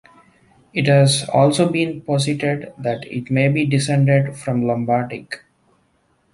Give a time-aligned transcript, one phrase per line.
[0.73, 5.43] It has also been posited that it may be descended from Lombardic.